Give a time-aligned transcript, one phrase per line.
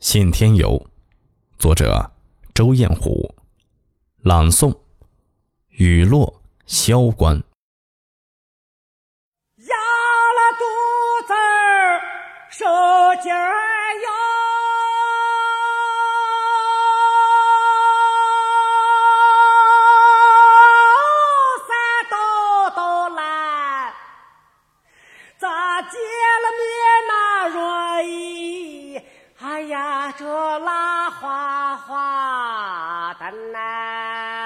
[0.00, 0.86] 信天游，
[1.58, 2.10] 作者
[2.54, 3.34] 周艳虎，
[4.22, 4.74] 朗诵
[5.68, 7.36] 雨落萧关。
[9.56, 10.64] 压了肚
[11.26, 12.00] 子儿
[12.48, 12.64] 受
[13.22, 13.69] 劲儿
[33.12, 34.39] 花的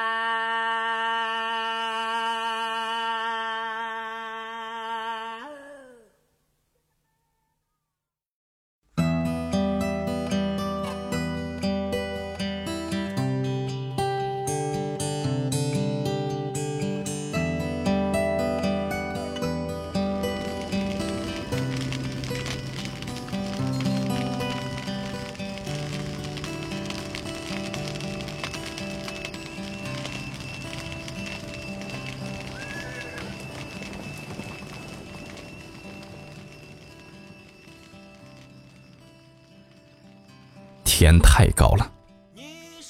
[40.97, 41.91] 天太高了，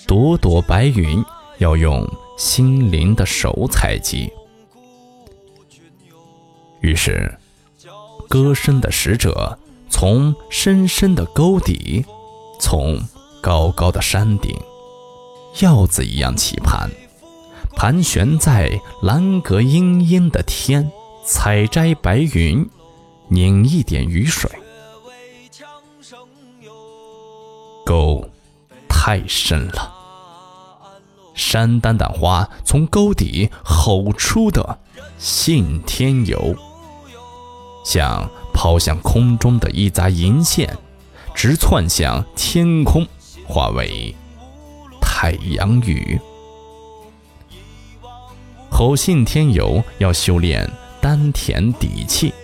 [0.06, 1.24] 朵朵白云
[1.56, 4.30] 要用心灵的手采集。
[6.82, 7.34] 于是，
[8.28, 12.04] 歌声的使者从深深的沟底，
[12.60, 13.00] 从
[13.40, 14.54] 高高的山顶，
[15.54, 16.90] 鹞子一样期盼，
[17.74, 20.92] 盘旋在蓝格阴阴的天，
[21.24, 22.68] 采摘白云，
[23.28, 24.50] 拧一点雨水。
[27.94, 28.28] 沟
[28.88, 29.92] 太深了，
[31.32, 34.80] 山丹丹花从沟底吼出的
[35.16, 36.56] 信天游，
[37.84, 40.76] 像抛向空中的一扎银线，
[41.36, 43.06] 直窜向天空，
[43.46, 44.12] 化为
[45.00, 46.20] 太阳雨。
[48.72, 50.68] 吼信天游要修炼
[51.00, 52.34] 丹田底气，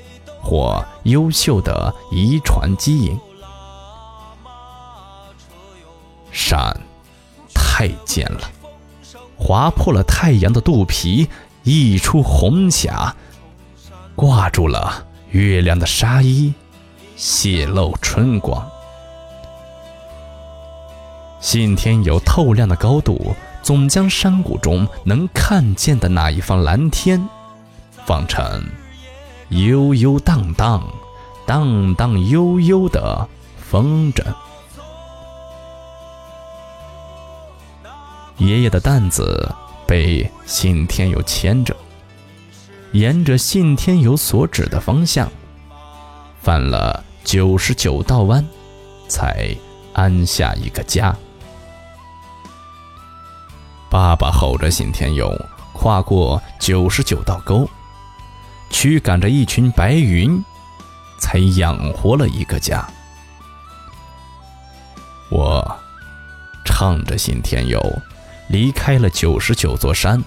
[0.40, 3.18] 或优秀的遗传基因。
[6.50, 6.76] 山
[7.54, 8.40] 太尖了，
[9.36, 11.28] 划破了太阳的肚皮，
[11.62, 13.14] 溢出红霞，
[14.16, 16.52] 挂住了月亮的纱衣，
[17.14, 18.68] 泄露春光。
[21.38, 23.32] 信天游透亮的高度，
[23.62, 27.28] 总将山谷中能看见的那一方蓝天，
[28.04, 28.64] 放成
[29.50, 30.82] 悠悠荡荡、
[31.46, 34.24] 荡荡悠悠的风筝。
[38.40, 39.54] 爷爷的担子
[39.86, 41.76] 被信天游牵着，
[42.92, 45.30] 沿着信天游所指的方向，
[46.40, 48.42] 翻了九十九道弯，
[49.08, 49.54] 才
[49.92, 51.14] 安下一个家。
[53.90, 55.30] 爸爸吼着信天游，
[55.74, 57.68] 跨过九十九道沟，
[58.70, 60.42] 驱赶着一群白云，
[61.18, 62.88] 才养活了一个家。
[65.30, 65.78] 我
[66.64, 67.78] 唱着信天游。
[68.50, 70.20] 离开了九十九座山，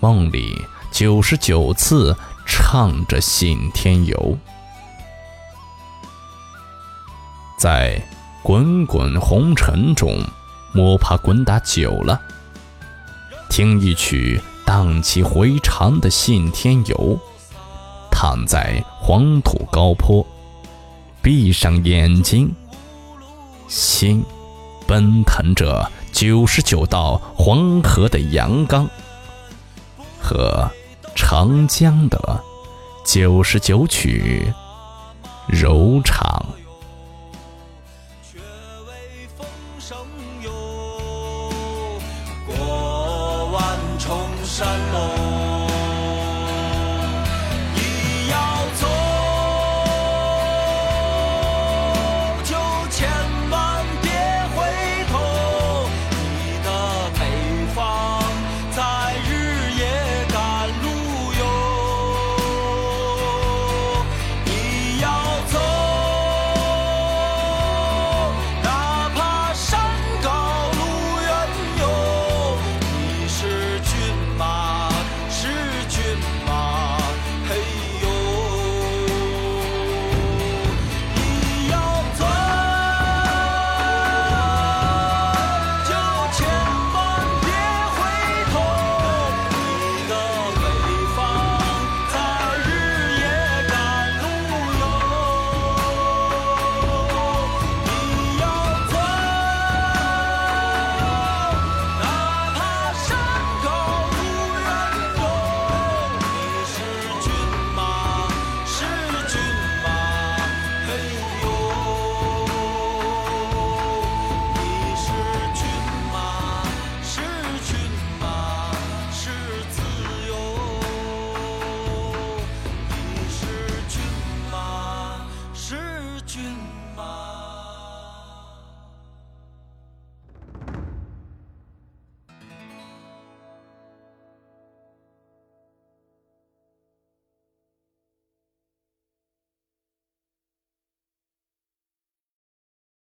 [0.00, 0.58] 梦里
[0.90, 2.16] 九十九次
[2.46, 4.38] 唱着信天游，
[7.58, 8.00] 在
[8.42, 10.18] 滚滚红尘中
[10.72, 12.18] 摸爬滚打久了，
[13.50, 17.18] 听一曲荡气回肠的信天游，
[18.10, 20.26] 躺在黄土高坡，
[21.20, 22.50] 闭上眼睛，
[23.68, 24.24] 心
[24.86, 25.86] 奔腾着。
[26.14, 28.88] 九十九道黄河的阳刚，
[30.22, 30.70] 和
[31.16, 32.40] 长江的
[33.04, 34.46] 九十九曲
[35.48, 36.46] 柔肠。